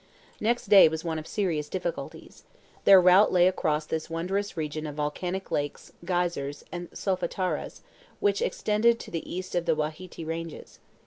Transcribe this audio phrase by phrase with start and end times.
[0.39, 2.43] Next day was one of serious difficulties.
[2.85, 7.81] Their route lay across this wondrous region of volcanic lakes, geysers, and solfataras,
[8.19, 10.79] which extended to the east of the Wahiti Ranges.